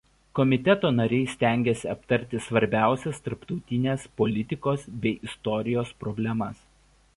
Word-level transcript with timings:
Komiteto 0.37 0.89
nariai 0.99 1.27
stengėsi 1.33 1.89
aptarti 1.91 2.41
svarbiausias 2.45 3.21
tarptautinės 3.27 4.09
politikos 4.23 4.89
bei 5.07 5.15
istorijos 5.31 5.97
problemas. 6.07 6.69